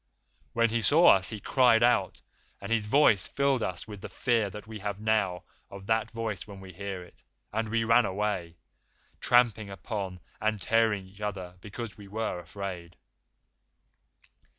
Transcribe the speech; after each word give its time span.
When 0.53 0.71
he 0.71 0.81
saw 0.81 1.15
us 1.17 1.29
he 1.29 1.39
cried 1.39 1.83
out, 1.83 2.23
and 2.59 2.71
his 2.71 2.87
voice 2.87 3.27
filled 3.27 3.61
us 3.61 3.87
with 3.87 4.01
the 4.01 4.09
fear 4.09 4.49
that 4.49 4.65
we 4.65 4.79
have 4.79 4.99
now 4.99 5.43
of 5.69 5.85
that 5.85 6.09
voice 6.09 6.47
when 6.47 6.59
we 6.59 6.73
hear 6.73 7.03
it, 7.03 7.23
and 7.53 7.69
we 7.69 7.83
ran 7.83 8.07
away, 8.07 8.57
tramping 9.19 9.69
upon 9.69 10.19
and 10.41 10.59
tearing 10.59 11.05
each 11.05 11.21
other 11.21 11.55
because 11.61 11.97
we 11.99 12.07
were 12.07 12.39
afraid. 12.39 12.97